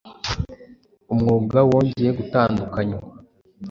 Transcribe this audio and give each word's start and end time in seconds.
Umwuga 1.13 1.57
wongeye 1.69 2.11
gutandukanywa 2.19 3.01